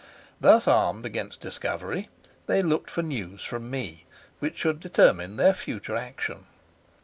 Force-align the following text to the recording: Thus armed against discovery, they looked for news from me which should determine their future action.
Thus 0.39 0.67
armed 0.67 1.05
against 1.05 1.41
discovery, 1.41 2.09
they 2.47 2.63
looked 2.63 2.89
for 2.89 3.03
news 3.03 3.43
from 3.43 3.69
me 3.69 4.05
which 4.39 4.57
should 4.57 4.79
determine 4.79 5.35
their 5.35 5.53
future 5.53 5.95
action. 5.95 6.47